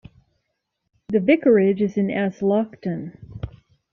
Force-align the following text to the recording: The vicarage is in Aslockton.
The 1.09 1.19
vicarage 1.19 1.79
is 1.79 1.95
in 1.95 2.07
Aslockton. 2.07 3.15